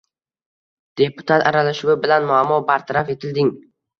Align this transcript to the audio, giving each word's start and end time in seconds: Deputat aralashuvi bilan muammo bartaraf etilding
Deputat 1.01 1.45
aralashuvi 1.51 1.97
bilan 2.05 2.25
muammo 2.31 2.59
bartaraf 2.71 3.15
etilding 3.17 3.55